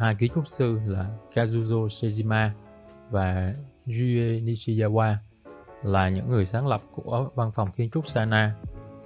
[0.00, 2.50] hai kiến trúc sư là Kazuzo Sejima
[3.10, 3.54] và
[3.86, 5.14] Jue Nishizawa
[5.82, 8.54] là những người sáng lập của văn phòng kiến trúc Sana.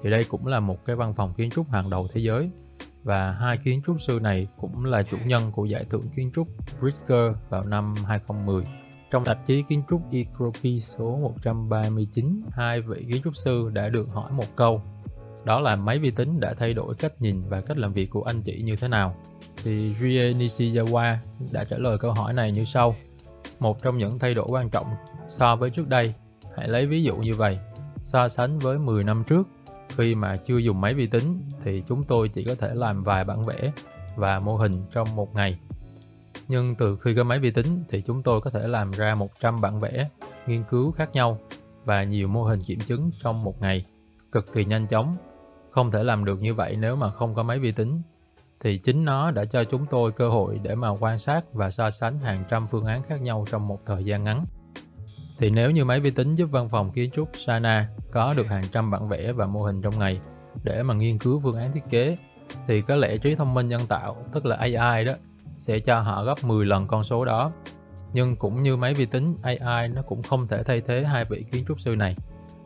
[0.02, 2.50] Thì đây cũng là một cái văn phòng kiến trúc hàng đầu thế giới
[3.02, 6.48] và hai kiến trúc sư này cũng là chủ nhân của giải thưởng kiến trúc
[6.80, 8.64] Pritzker vào năm 2010.
[9.10, 14.08] Trong tạp chí kiến trúc Ikroki số 139, hai vị kiến trúc sư đã được
[14.10, 14.82] hỏi một câu
[15.44, 18.22] đó là máy vi tính đã thay đổi cách nhìn và cách làm việc của
[18.22, 19.16] anh chị như thế nào.
[19.64, 21.16] Thì Rie Nishizawa
[21.52, 22.96] đã trả lời câu hỏi này như sau.
[23.60, 24.86] Một trong những thay đổi quan trọng
[25.28, 26.14] so với trước đây,
[26.56, 27.58] hãy lấy ví dụ như vậy,
[28.02, 29.48] so sánh với 10 năm trước,
[29.96, 33.24] khi mà chưa dùng máy vi tính thì chúng tôi chỉ có thể làm vài
[33.24, 33.72] bản vẽ
[34.16, 35.58] và mô hình trong một ngày.
[36.48, 39.60] Nhưng từ khi có máy vi tính thì chúng tôi có thể làm ra 100
[39.60, 40.08] bản vẽ,
[40.46, 41.38] nghiên cứu khác nhau
[41.84, 43.84] và nhiều mô hình kiểm chứng trong một ngày,
[44.32, 45.16] cực kỳ nhanh chóng
[45.70, 48.02] không thể làm được như vậy nếu mà không có máy vi tính
[48.60, 51.90] thì chính nó đã cho chúng tôi cơ hội để mà quan sát và so
[51.90, 54.46] sánh hàng trăm phương án khác nhau trong một thời gian ngắn.
[55.38, 58.64] Thì nếu như máy vi tính giúp văn phòng kiến trúc Sana có được hàng
[58.72, 60.20] trăm bản vẽ và mô hình trong ngày
[60.62, 62.16] để mà nghiên cứu phương án thiết kế
[62.68, 65.12] thì có lẽ trí thông minh nhân tạo, tức là AI đó,
[65.58, 67.52] sẽ cho họ gấp 10 lần con số đó.
[68.12, 71.44] Nhưng cũng như máy vi tính, AI nó cũng không thể thay thế hai vị
[71.52, 72.16] kiến trúc sư này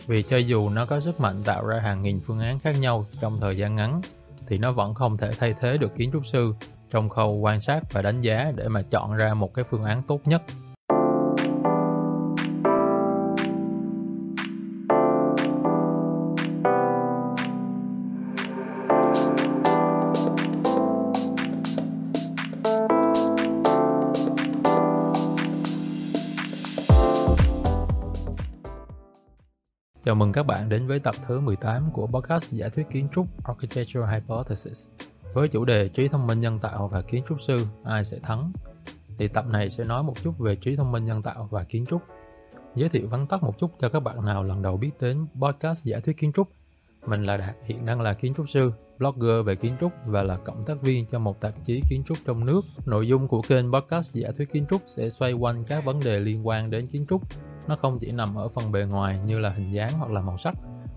[0.06, 3.05] vì cho dù nó có sức mạnh tạo ra hàng nghìn phương án khác nhau
[3.20, 4.00] trong thời gian ngắn
[4.48, 6.54] thì nó vẫn không thể thay thế được kiến trúc sư
[6.91, 10.02] trong khâu quan sát và đánh giá để mà chọn ra một cái phương án
[10.02, 10.42] tốt nhất.
[30.19, 34.14] Mừng các bạn đến với tập thứ 18 của podcast giả thuyết kiến trúc Architectural
[34.14, 34.88] Hypothesis
[35.33, 38.52] với chủ đề trí thông minh nhân tạo và kiến trúc sư ai sẽ thắng.
[39.19, 41.86] Thì tập này sẽ nói một chút về trí thông minh nhân tạo và kiến
[41.86, 42.02] trúc.
[42.75, 45.84] Giới thiệu vắn tắt một chút cho các bạn nào lần đầu biết đến podcast
[45.84, 46.48] giả thuyết kiến trúc.
[47.06, 50.37] Mình là Đạt, hiện đang là kiến trúc sư, blogger về kiến trúc và là
[50.37, 52.60] cộng tác viên cho một tạp chí kiến trúc trong nước.
[52.87, 56.20] Nội dung của kênh podcast giả thuyết kiến trúc sẽ xoay quanh các vấn đề
[56.20, 57.22] liên quan đến kiến trúc
[57.69, 60.39] nó không chỉ nằm ở phần bề ngoài như là hình dáng hoặc là màu
[60.39, 60.55] sắc,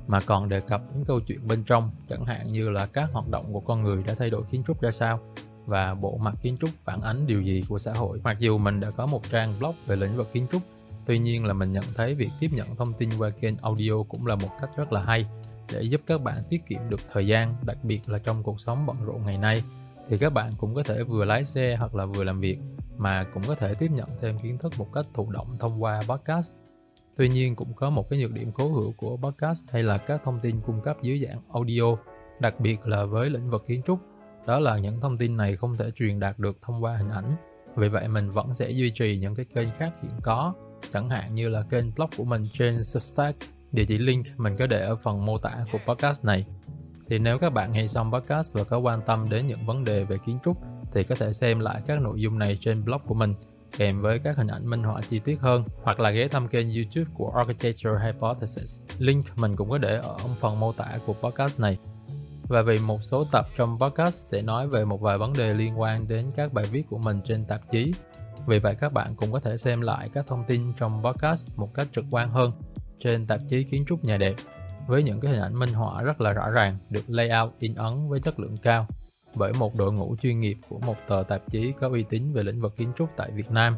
[0.08, 3.26] mà còn đề cập đến câu chuyện bên trong, chẳng hạn như là các hoạt
[3.32, 5.20] động của con người đã thay đổi kiến trúc ra sao
[5.66, 8.22] và bộ mặt kiến trúc phản ánh điều gì của xã hội.
[8.24, 10.62] Mặc dù mình đã có một trang blog về lĩnh vực kiến trúc,
[11.06, 14.28] tuy nhiên là mình nhận thấy việc tiếp nhận thông tin qua kênh audio cũng
[14.28, 15.26] là một cách rất là hay
[15.74, 18.86] để giúp các bạn tiết kiệm được thời gian, đặc biệt là trong cuộc sống
[18.86, 19.64] bận rộn ngày nay.
[20.10, 22.60] Thì các bạn cũng có thể vừa lái xe hoặc là vừa làm việc
[23.02, 26.02] mà cũng có thể tiếp nhận thêm kiến thức một cách thụ động thông qua
[26.08, 26.54] podcast
[27.16, 30.22] Tuy nhiên cũng có một cái nhược điểm cố hữu của podcast hay là các
[30.24, 31.96] thông tin cung cấp dưới dạng audio,
[32.40, 34.00] đặc biệt là với lĩnh vực kiến trúc.
[34.48, 37.36] Đó là những thông tin này không thể truyền đạt được thông qua hình ảnh.
[37.76, 40.54] Vì vậy mình vẫn sẽ duy trì những cái kênh khác hiện có,
[40.90, 43.40] chẳng hạn như là kênh blog của mình trên Substack.
[43.72, 46.46] Địa chỉ link mình có để ở phần mô tả của podcast này.
[47.10, 50.04] Thì nếu các bạn nghe xong podcast và có quan tâm đến những vấn đề
[50.04, 50.58] về kiến trúc
[50.94, 53.36] thì có thể xem lại các nội dung này trên blog của mình,
[53.78, 56.74] kèm với các hình ảnh minh họa chi tiết hơn, hoặc là ghé thăm kênh
[56.74, 58.82] YouTube của Architecture Hypothesis.
[58.98, 61.78] Link mình cũng có để ở phần mô tả của podcast này.
[62.48, 65.80] Và vì một số tập trong podcast sẽ nói về một vài vấn đề liên
[65.80, 67.94] quan đến các bài viết của mình trên tạp chí.
[68.48, 71.74] Vì vậy, các bạn cũng có thể xem lại các thông tin trong podcast một
[71.74, 72.52] cách trực quan hơn
[73.00, 74.36] trên tạp chí kiến trúc nhà đẹp,
[74.88, 78.10] với những cái hình ảnh minh họa rất là rõ ràng, được layout in ấn
[78.10, 78.88] với chất lượng cao
[79.36, 82.44] bởi một đội ngũ chuyên nghiệp của một tờ tạp chí có uy tín về
[82.44, 83.76] lĩnh vực kiến trúc tại Việt Nam.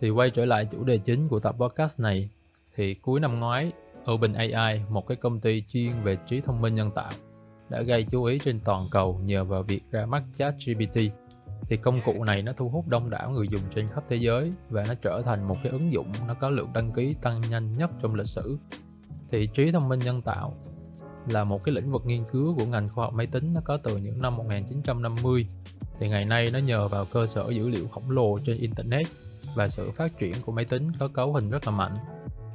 [0.00, 2.30] Thì quay trở lại chủ đề chính của tập podcast này,
[2.76, 3.72] thì cuối năm ngoái,
[4.12, 7.12] OpenAI, một cái công ty chuyên về trí thông minh nhân tạo,
[7.68, 10.98] đã gây chú ý trên toàn cầu nhờ vào việc ra mắt ChatGPT.
[11.68, 14.52] Thì công cụ này nó thu hút đông đảo người dùng trên khắp thế giới
[14.70, 17.72] và nó trở thành một cái ứng dụng nó có lượng đăng ký tăng nhanh
[17.72, 18.58] nhất trong lịch sử.
[19.30, 20.54] Thì trí thông minh nhân tạo
[21.28, 23.54] là một cái lĩnh vực nghiên cứu của ngành khoa học máy tính.
[23.54, 25.46] Nó có từ những năm 1950
[26.00, 29.06] thì ngày nay nó nhờ vào cơ sở dữ liệu khổng lồ trên internet
[29.54, 31.94] và sự phát triển của máy tính có cấu hình rất là mạnh.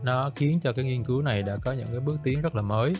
[0.03, 2.61] Nó khiến cho cái nghiên cứu này đã có những cái bước tiến rất là
[2.61, 2.95] mới.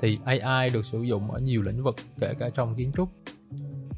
[0.00, 3.08] Thì AI được sử dụng ở nhiều lĩnh vực, kể cả trong kiến trúc.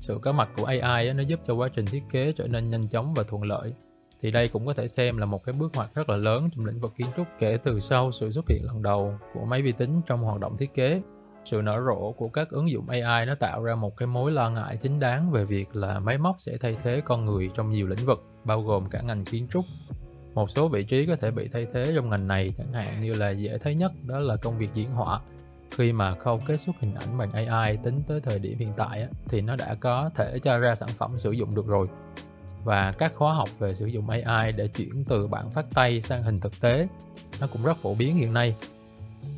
[0.01, 2.89] Sự có mặt của AI nó giúp cho quá trình thiết kế trở nên nhanh
[2.89, 3.73] chóng và thuận lợi
[4.23, 6.65] thì đây cũng có thể xem là một cái bước ngoặt rất là lớn trong
[6.65, 9.73] lĩnh vực kiến trúc kể từ sau sự xuất hiện lần đầu của máy vi
[9.73, 11.03] tính trong hoạt động thiết kế.
[11.45, 14.51] Sự nở rộ của các ứng dụng AI nó tạo ra một cái mối lo
[14.51, 17.87] ngại chính đáng về việc là máy móc sẽ thay thế con người trong nhiều
[17.87, 19.65] lĩnh vực, bao gồm cả ngành kiến trúc.
[20.35, 23.13] Một số vị trí có thể bị thay thế trong ngành này chẳng hạn như
[23.13, 25.21] là dễ thấy nhất đó là công việc diễn họa.
[25.71, 29.09] Khi mà khâu kết xuất hình ảnh bằng AI tính tới thời điểm hiện tại
[29.29, 31.87] thì nó đã có thể cho ra sản phẩm sử dụng được rồi
[32.67, 36.23] và các khóa học về sử dụng AI để chuyển từ bản phát tay sang
[36.23, 36.89] hình thực tế.
[37.41, 38.55] Nó cũng rất phổ biến hiện nay.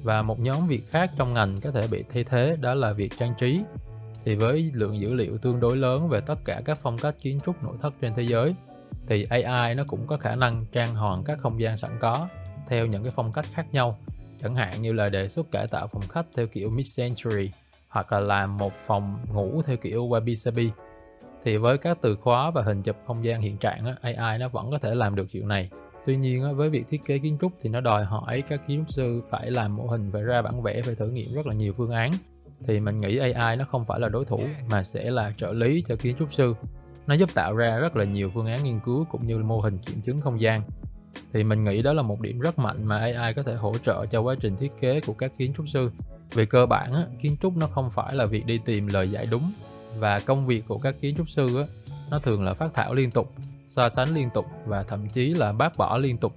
[0.02, 3.12] Và một nhóm việc khác trong ngành có thể bị thay thế đó là việc
[3.18, 3.60] trang trí.
[4.24, 7.38] Thì với lượng dữ liệu tương đối lớn về tất cả các phong cách kiến
[7.46, 8.54] trúc nội thất trên thế giới,
[9.06, 12.28] thì AI nó cũng có khả năng trang hoàng các không gian sẵn có
[12.68, 13.98] theo những cái phong cách khác nhau.
[14.42, 17.48] Chẳng hạn như là đề xuất cải tạo phòng khách theo kiểu mid-century
[17.88, 20.70] hoặc là làm một phòng ngủ theo kiểu wabi sabi
[21.44, 24.70] thì với các từ khóa và hình chụp không gian hiện trạng AI nó vẫn
[24.70, 25.70] có thể làm được chuyện này.
[26.06, 28.94] Tuy nhiên với việc thiết kế kiến trúc thì nó đòi hỏi các kiến trúc
[28.94, 31.72] sư phải làm mô hình và ra bản vẽ phải thử nghiệm rất là nhiều
[31.76, 32.12] phương án.
[32.66, 34.40] Thì mình nghĩ AI nó không phải là đối thủ,
[34.70, 36.54] mà sẽ là trợ lý cho kiến trúc sư.
[37.06, 39.78] Nó giúp tạo ra rất là nhiều phương án nghiên cứu cũng như mô hình
[39.86, 40.62] kiểm chứng không gian.
[41.32, 44.06] Thì mình nghĩ đó là một điểm rất mạnh mà AI có thể hỗ trợ
[44.06, 45.90] cho quá trình thiết kế của các kiến trúc sư.
[46.32, 49.52] Về cơ bản kiến trúc nó không phải là việc đi tìm lời giải đúng
[50.00, 51.64] và công việc của các kiến trúc sư á,
[52.10, 53.32] nó thường là phát thảo liên tục
[53.68, 56.32] so sánh liên tục và thậm chí là bác bỏ liên tục.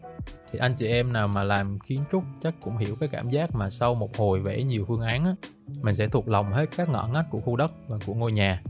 [0.52, 3.56] Thì anh chị em nào mà làm kiến trúc chắc cũng hiểu cái cảm giác
[3.56, 5.34] mà sau một hồi vẽ nhiều phương án á,
[5.82, 8.64] mình sẽ thuộc lòng hết các ngõ ngách của khu đất và của ngôi nhà.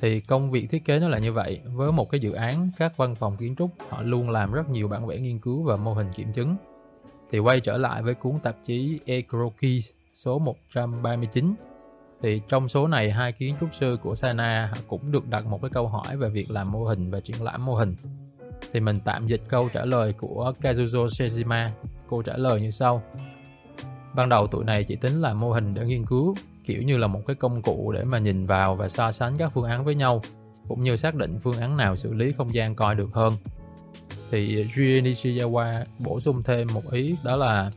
[0.00, 2.96] Thì công việc thiết kế nó là như vậy với một cái dự án các
[2.96, 5.94] văn phòng kiến trúc họ luôn làm rất nhiều bản vẽ nghiên cứu và mô
[5.94, 6.56] hình kiểm chứng.
[7.30, 11.54] Thì quay trở lại với cuốn tạp chí Ecroquis số 139
[12.24, 15.70] thì trong số này, hai kiến trúc sư của Sana cũng được đặt một cái
[15.70, 17.92] câu hỏi về việc làm mô hình và triển lãm mô hình.
[18.72, 21.68] Thì mình tạm dịch câu trả lời của Kazuzo Shijima.
[22.08, 23.02] Cô trả lời như sau.
[24.14, 26.34] Ban đầu tụi này chỉ tính là mô hình để nghiên cứu,
[26.64, 29.52] kiểu như là một cái công cụ để mà nhìn vào và so sánh các
[29.54, 30.22] phương án với nhau,
[30.68, 33.32] cũng như xác định phương án nào xử lý không gian coi được hơn.
[34.30, 37.70] Thì Jun Nishiyawa bổ sung thêm một ý, đó là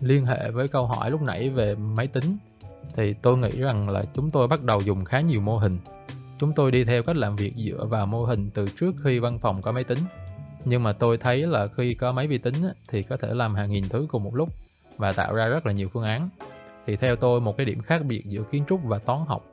[0.00, 2.36] liên hệ với câu hỏi lúc nãy về máy tính
[2.94, 5.78] thì tôi nghĩ rằng là chúng tôi bắt đầu dùng khá nhiều mô hình.
[6.38, 9.38] Chúng tôi đi theo cách làm việc dựa vào mô hình từ trước khi văn
[9.38, 9.98] phòng có máy tính.
[10.64, 12.54] Nhưng mà tôi thấy là khi có máy vi tính
[12.88, 14.48] thì có thể làm hàng nghìn thứ cùng một lúc
[14.96, 16.28] và tạo ra rất là nhiều phương án.
[16.86, 19.46] Thì theo tôi, một cái điểm khác biệt giữa kiến trúc và toán học,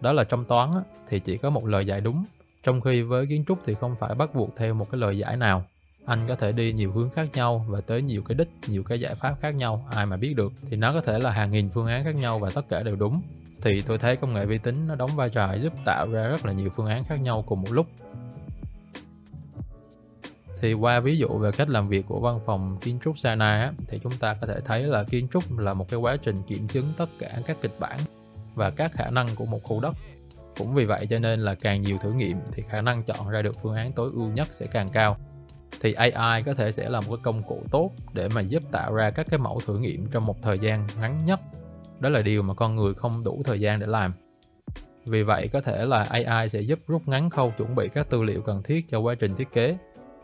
[0.00, 0.70] đó là trong toán
[1.08, 2.24] thì chỉ có một lời giải đúng.
[2.62, 5.36] Trong khi với kiến trúc thì không phải bắt buộc theo một cái lời giải
[5.36, 5.64] nào
[6.08, 9.00] anh có thể đi nhiều hướng khác nhau và tới nhiều cái đích, nhiều cái
[9.00, 10.52] giải pháp khác nhau, ai mà biết được.
[10.70, 12.96] Thì nó có thể là hàng nghìn phương án khác nhau và tất cả đều
[12.96, 13.22] đúng.
[13.62, 16.46] Thì tôi thấy công nghệ vi tính nó đóng vai trò giúp tạo ra rất
[16.46, 17.86] là nhiều phương án khác nhau cùng một lúc.
[20.60, 23.98] Thì qua ví dụ về cách làm việc của văn phòng kiến trúc Sana thì
[24.02, 26.86] chúng ta có thể thấy là kiến trúc là một cái quá trình kiểm chứng
[26.98, 27.98] tất cả các kịch bản
[28.54, 29.94] và các khả năng của một khu đất.
[30.58, 33.42] Cũng vì vậy cho nên là càng nhiều thử nghiệm thì khả năng chọn ra
[33.42, 35.16] được phương án tối ưu nhất sẽ càng cao
[35.80, 38.94] thì AI có thể sẽ là một cái công cụ tốt để mà giúp tạo
[38.94, 41.40] ra các cái mẫu thử nghiệm trong một thời gian ngắn nhất
[42.00, 44.12] đó là điều mà con người không đủ thời gian để làm
[45.06, 48.22] vì vậy có thể là AI sẽ giúp rút ngắn khâu chuẩn bị các tư
[48.22, 49.76] liệu cần thiết cho quá trình thiết kế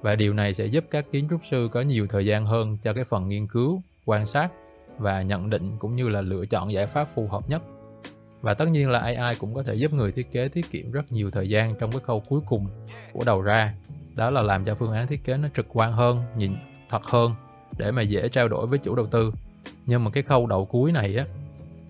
[0.05, 2.93] và điều này sẽ giúp các kiến trúc sư có nhiều thời gian hơn cho
[2.93, 4.49] cái phần nghiên cứu, quan sát
[4.99, 7.63] và nhận định cũng như là lựa chọn giải pháp phù hợp nhất.
[8.41, 11.13] Và tất nhiên là AI cũng có thể giúp người thiết kế tiết kiệm rất
[11.13, 12.67] nhiều thời gian trong cái khâu cuối cùng
[13.13, 13.75] của đầu ra.
[14.17, 16.57] Đó là làm cho phương án thiết kế nó trực quan hơn, nhìn
[16.89, 17.35] thật hơn
[17.79, 19.33] để mà dễ trao đổi với chủ đầu tư.
[19.87, 21.25] Nhưng mà cái khâu đầu cuối này á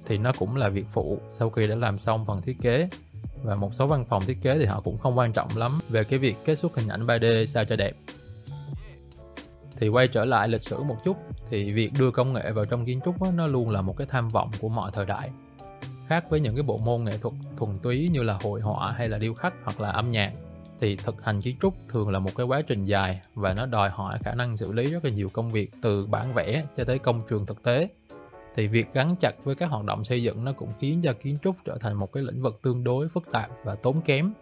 [0.07, 1.19] thì nó cũng là việc phụ.
[1.33, 2.89] Sau khi đã làm xong phần thiết kế
[3.43, 6.05] và một số văn phòng thiết kế thì họ cũng không quan trọng lắm về
[6.05, 7.93] cái việc kết xuất hình ảnh 3D sao cho đẹp.
[9.77, 11.17] Thì quay trở lại lịch sử một chút
[11.51, 14.07] thì việc đưa công nghệ vào trong kiến trúc đó, nó luôn là một cái
[14.11, 15.31] tham vọng của mọi thời đại.
[16.07, 19.09] Khác với những cái bộ môn nghệ thuật thuần túy như là hội họa hay
[19.09, 20.33] là điêu khắc hoặc là âm nhạc
[20.85, 23.89] thì thực hành kiến trúc thường là một cái quá trình dài và nó đòi
[23.89, 26.99] hỏi khả năng xử lý rất là nhiều công việc từ bản vẽ cho tới
[26.99, 27.89] công trường thực tế.
[28.55, 31.39] Thì việc gắn chặt với các hoạt động xây dựng nó cũng khiến cho kiến
[31.43, 34.33] trúc trở thành một cái lĩnh vực tương đối phức tạp và tốn kém.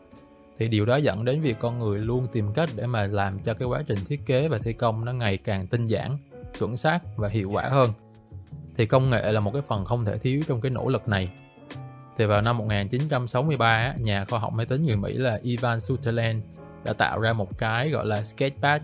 [0.58, 3.54] Thì điều đó dẫn đến việc con người luôn tìm cách để mà làm cho
[3.54, 6.18] cái quá trình thiết kế và thi công nó ngày càng tinh giản,
[6.58, 7.90] chuẩn xác và hiệu quả hơn.
[8.76, 11.30] Thì công nghệ là một cái phần không thể thiếu trong cái nỗ lực này
[12.18, 16.42] thì vào năm 1963 nhà khoa học máy tính người Mỹ là Ivan Sutherland
[16.84, 18.82] đã tạo ra một cái gọi là Sketchpad.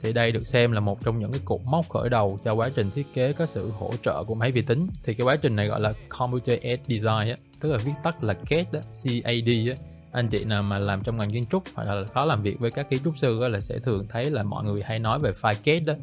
[0.00, 2.68] Thì đây được xem là một trong những cái cột mốc khởi đầu cho quá
[2.76, 4.86] trình thiết kế có sự hỗ trợ của máy vi tính.
[5.04, 8.24] Thì cái quá trình này gọi là Computer Aided Design á tức là viết tắt
[8.24, 9.74] là CAD đó, CAD á.
[10.12, 12.70] Anh chị nào mà làm trong ngành kiến trúc hoặc là khó làm việc với
[12.70, 15.32] các kiến trúc sư á, là sẽ thường thấy là mọi người hay nói về
[15.32, 15.94] file CAD đó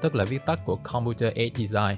[0.00, 1.96] tức là viết tắt của Computer Aided Design.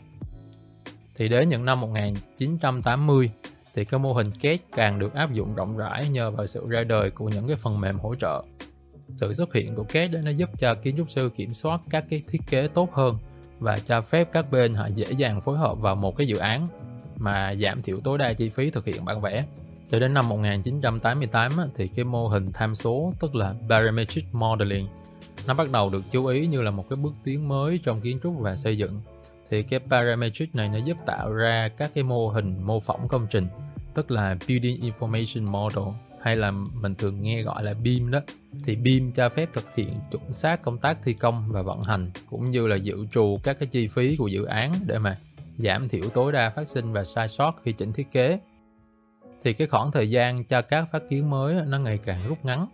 [1.17, 3.31] Thì đến những năm 1980
[3.79, 6.85] thì cái mô hình CAD càng được áp dụng rộng rãi nhờ vào sự ra
[6.85, 8.43] đời của những cái phần mềm hỗ trợ
[9.17, 12.23] sự xuất hiện của CAD nó giúp cho kiến trúc sư kiểm soát các cái
[12.29, 13.19] thiết kế tốt hơn
[13.59, 16.67] và cho phép các bên họ dễ dàng phối hợp vào một cái dự án
[17.17, 19.45] mà giảm thiểu tối đa chi phí thực hiện bản vẽ
[19.89, 24.87] Cho đến năm 1988 thì cái mô hình tham số, tức là Parametric Modeling,
[25.47, 28.19] nó bắt đầu được chú ý như là một cái bước tiến mới trong kiến
[28.23, 29.01] trúc và xây dựng.
[29.51, 33.27] Thì cái Parametric này nó giúp tạo ra các cái mô hình mô phỏng công
[33.31, 33.47] trình
[33.99, 38.21] tức là Building Information Model, hay là mình thường nghe gọi là BIM đó.
[38.65, 42.11] Thì BIM cho phép thực hiện chuẩn xác công tác thi công và vận hành,
[42.31, 45.17] cũng như là dự trù các cái chi phí của dự án để mà
[45.57, 48.41] giảm thiểu tối đa phát sinh và sai sót khi chỉnh thiết kế.
[49.45, 52.67] Thì cái khoảng thời gian cho các phát kiến mới nó ngày càng rút ngắn.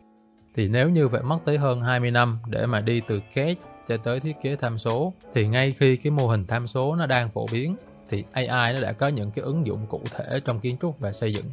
[0.55, 3.57] Thì nếu như phải mất tới hơn 20 năm để mà đi từ CAD
[3.89, 7.07] cho tới thiết kế tham số, thì ngay khi cái mô hình tham số nó
[7.07, 7.77] đang phổ biến
[8.09, 11.13] thì AI nó đã có những cái ứng dụng cụ thể trong kiến trúc và
[11.13, 11.47] xây dựng.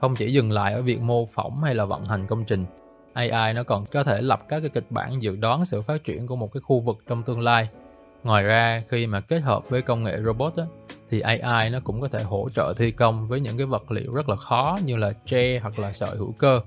[0.00, 2.64] Không chỉ dừng lại ở việc mô phỏng hay là vận hành công trình
[3.12, 6.26] AI nó còn có thể lập các cái kịch bản dự đoán sự phát triển
[6.26, 7.68] của một cái khu vực trong tương lai.
[8.24, 10.64] Ngoài ra khi mà kết hợp với công nghệ robot á,
[11.10, 14.14] thì AI nó cũng có thể hỗ trợ thi công với những cái vật liệu
[14.14, 16.60] rất là khó như là tre hoặc là sợi hữu cơ.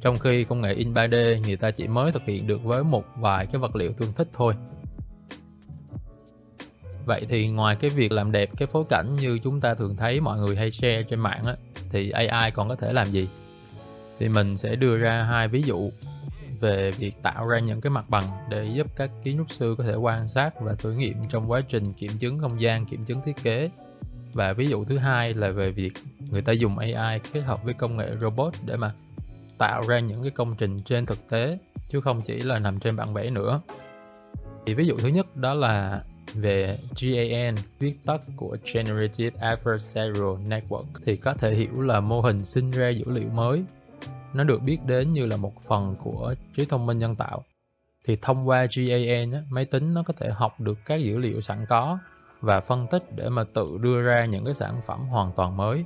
[0.00, 3.04] Trong khi công nghệ in 3D người ta chỉ mới thực hiện được với một
[3.16, 4.54] vài cái vật liệu tương thích thôi.
[7.06, 10.20] Vậy thì ngoài cái việc làm đẹp cái phối cảnh như chúng ta thường thấy
[10.20, 11.54] mọi người hay share trên mạng á,
[11.90, 13.28] thì AI còn có thể làm gì?
[14.18, 15.90] Thì mình sẽ đưa ra hai ví dụ
[16.60, 19.84] về việc tạo ra những cái mặt bằng để giúp các kiến trúc sư có
[19.84, 23.20] thể quan sát và thử nghiệm trong quá trình kiểm chứng không gian, kiểm chứng
[23.24, 23.70] thiết kế.
[24.32, 25.92] Và ví dụ thứ hai là về việc
[26.30, 28.92] người ta dùng AI kết hợp với công nghệ robot để mà
[29.58, 31.58] tạo ra những cái công trình trên thực tế
[31.88, 33.60] chứ không chỉ là nằm trên bản vẽ nữa.
[34.66, 36.02] Thì ví dụ thứ nhất đó là
[36.40, 42.44] về GAN, viết tắt của Generative Adversarial Network thì có thể hiểu là mô hình
[42.44, 43.62] sinh ra dữ liệu mới.
[44.34, 47.44] Nó được biết đến như là một phần của trí thông minh nhân tạo.
[48.06, 51.66] Thì thông qua GAN, máy tính nó có thể học được các dữ liệu sẵn
[51.68, 51.98] có
[52.40, 55.84] và phân tích để mà tự đưa ra những cái sản phẩm hoàn toàn mới.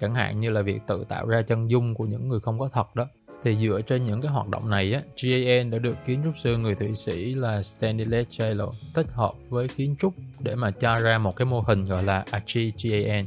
[0.00, 2.68] Chẳng hạn như là việc tự tạo ra chân dung của những người không có
[2.72, 3.06] thật đó
[3.42, 6.56] thì dựa trên những cái hoạt động này á, GAN đã được kiến trúc sư
[6.56, 11.18] người Thụy Sĩ là Stanley Taylor tích hợp với kiến trúc để mà cho ra
[11.18, 13.24] một cái mô hình gọi là ArchiGAN.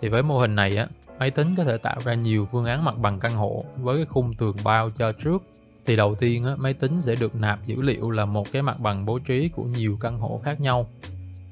[0.00, 2.84] Thì với mô hình này á, máy tính có thể tạo ra nhiều phương án
[2.84, 5.42] mặt bằng căn hộ với cái khung tường bao cho trước.
[5.86, 8.80] Thì đầu tiên á, máy tính sẽ được nạp dữ liệu là một cái mặt
[8.80, 10.88] bằng bố trí của nhiều căn hộ khác nhau.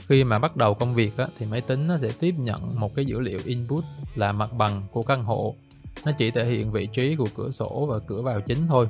[0.09, 2.95] Khi mà bắt đầu công việc á, thì máy tính nó sẽ tiếp nhận một
[2.95, 5.55] cái dữ liệu input là mặt bằng của căn hộ
[6.05, 8.89] nó chỉ thể hiện vị trí của cửa sổ và cửa vào chính thôi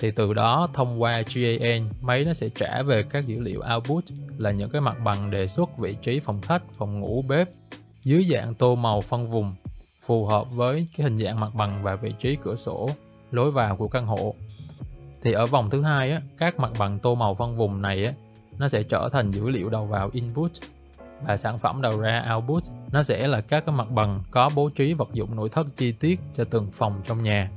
[0.00, 4.04] thì từ đó thông qua GAN máy nó sẽ trả về các dữ liệu output
[4.38, 7.48] là những cái mặt bằng đề xuất vị trí phòng khách, phòng ngủ, bếp
[8.02, 9.54] dưới dạng tô màu phân vùng
[10.00, 12.90] phù hợp với cái hình dạng mặt bằng và vị trí cửa sổ,
[13.30, 14.34] lối vào của căn hộ.
[15.22, 18.12] Thì ở vòng thứ hai á, các mặt bằng tô màu phân vùng này á,
[18.58, 20.50] nó sẽ trở thành dữ liệu đầu vào input
[21.26, 22.62] và sản phẩm đầu ra output
[22.92, 25.92] nó sẽ là các cái mặt bằng có bố trí vật dụng nội thất chi
[25.92, 27.50] tiết cho từng phòng trong nhà.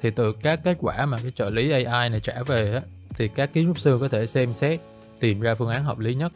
[0.00, 2.80] Thì từ các kết quả mà cái trợ lý AI này trả về á,
[3.16, 4.80] thì các kiến trúc sư có thể xem xét
[5.20, 6.32] tìm ra phương án hợp lý nhất.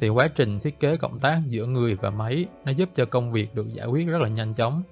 [0.00, 3.30] Thì quá trình thiết kế cộng tác giữa người và máy nó giúp cho công
[3.30, 4.82] việc được giải quyết rất là nhanh chóng.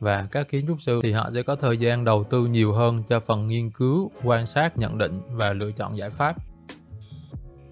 [0.00, 3.02] Và các kiến trúc sư thì họ sẽ có thời gian đầu tư nhiều hơn
[3.08, 6.36] cho phần nghiên cứu, quan sát, nhận định và lựa chọn giải pháp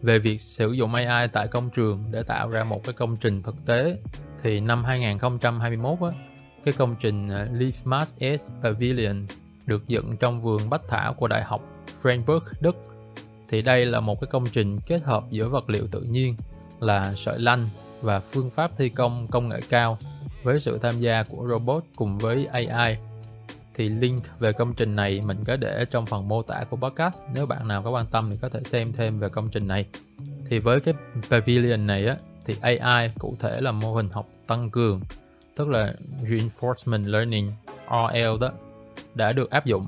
[0.03, 3.43] về việc sử dụng AI tại công trường để tạo ra một cái công trình
[3.43, 3.97] thực tế
[4.43, 6.19] thì năm 2021 á,
[6.65, 9.27] cái công trình ờ, Leafmas S Pavilion
[9.67, 11.63] được dựng trong vườn bách thảo của Đại học
[12.03, 12.77] Freiburg, Đức.
[13.49, 16.37] Thì đây là một cái công trình kết hợp giữa vật liệu tự nhiên
[16.81, 17.67] là sợi lanh
[18.03, 19.99] và phương pháp thi công công nghệ cao
[20.43, 22.97] với sự tham gia của robot cùng với AI
[23.79, 27.23] thì link về công trình này mình có để trong phần mô tả của podcast.
[27.35, 29.87] Nếu bạn nào có quan tâm thì có thể xem thêm về công trình này.
[30.47, 30.95] Thì với cái
[31.31, 35.01] pavilion này á, thì AI cụ thể là mô hình học tăng cường,
[35.57, 37.53] tức là reinforcement learning
[37.91, 38.51] RL đó,
[39.15, 39.87] đã được áp dụng.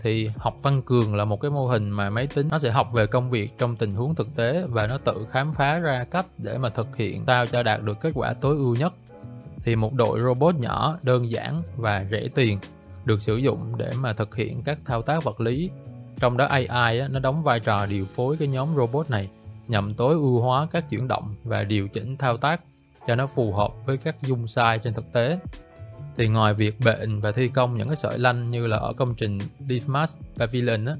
[0.00, 2.92] Thì học tăng cường là một cái mô hình mà máy tính nó sẽ học
[2.92, 6.26] về công việc trong tình huống thực tế và nó tự khám phá ra cách
[6.38, 8.92] để mà thực hiện sao cho đạt được kết quả tối ưu nhất.
[9.64, 12.58] Thì một đội robot nhỏ, đơn giản và rẻ tiền
[13.04, 15.70] được sử dụng để mà thực hiện các thao tác vật lý.
[16.20, 19.28] Trong đó AI nó đóng vai trò điều phối cái nhóm robot này
[19.68, 22.60] nhằm tối ưu hóa các chuyển động và điều chỉnh thao tác
[23.06, 25.38] cho nó phù hợp với các dung sai trên thực tế.
[26.16, 29.14] Thì ngoài việc bệnh và thi công những cái sợi lanh như là ở công
[29.14, 30.96] trình Leafmas Pavilion á,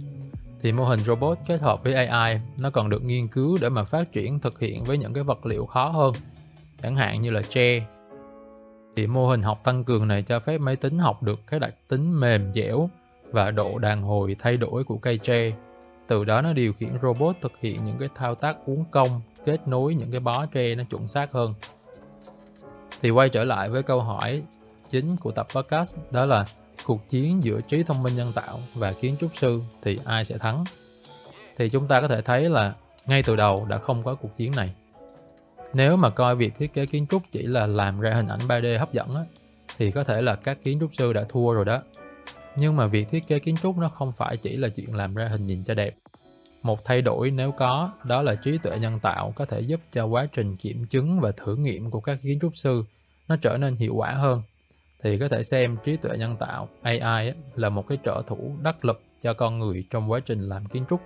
[0.64, 3.84] thì mô hình robot kết hợp với AI nó còn được nghiên cứu để mà
[3.84, 6.14] phát triển thực hiện với những cái vật liệu khó hơn
[6.82, 7.86] chẳng hạn như là tre
[8.96, 11.74] thì mô hình học tăng cường này cho phép máy tính học được cái đặc
[11.88, 12.90] tính mềm dẻo
[13.30, 15.52] và độ đàn hồi thay đổi của cây tre.
[16.06, 19.68] Từ đó nó điều khiển robot thực hiện những cái thao tác uốn cong, kết
[19.68, 21.54] nối những cái bó tre nó chuẩn xác hơn.
[23.00, 24.42] Thì quay trở lại với câu hỏi
[24.88, 26.46] chính của tập podcast đó là
[26.84, 30.38] cuộc chiến giữa trí thông minh nhân tạo và kiến trúc sư thì ai sẽ
[30.38, 30.64] thắng.
[31.56, 32.74] Thì chúng ta có thể thấy là
[33.06, 34.74] ngay từ đầu đã không có cuộc chiến này.
[35.74, 38.78] Nếu mà coi việc thiết kế kiến trúc chỉ là làm ra hình ảnh 3D
[38.78, 39.22] hấp dẫn á,
[39.78, 41.82] thì có thể là các kiến trúc sư đã thua rồi đó.
[42.56, 45.28] Nhưng mà việc thiết kế kiến trúc nó không phải chỉ là chuyện làm ra
[45.28, 45.94] hình nhìn cho đẹp.
[46.62, 50.06] Một thay đổi nếu có, đó là trí tuệ nhân tạo có thể giúp cho
[50.06, 52.84] quá trình kiểm chứng và thử nghiệm của các kiến trúc sư
[53.28, 54.42] nó trở nên hiệu quả hơn.
[55.02, 58.84] Thì có thể xem trí tuệ nhân tạo AI là một cái trợ thủ đắc
[58.84, 61.00] lực cho con người trong quá trình làm kiến trúc.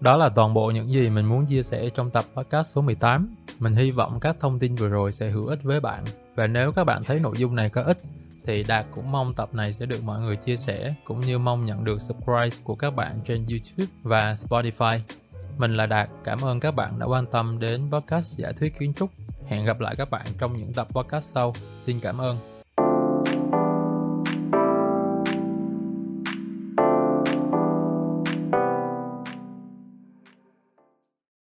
[0.00, 3.34] Đó là toàn bộ những gì mình muốn chia sẻ trong tập podcast số 18.
[3.58, 6.04] Mình hy vọng các thông tin vừa rồi sẽ hữu ích với bạn.
[6.34, 7.98] Và nếu các bạn thấy nội dung này có ích
[8.44, 11.64] thì Đạt cũng mong tập này sẽ được mọi người chia sẻ cũng như mong
[11.64, 14.98] nhận được subscribe của các bạn trên YouTube và Spotify.
[15.58, 18.94] Mình là Đạt, cảm ơn các bạn đã quan tâm đến podcast giả thuyết kiến
[18.94, 19.10] trúc.
[19.46, 21.52] Hẹn gặp lại các bạn trong những tập podcast sau.
[21.78, 22.59] Xin cảm ơn.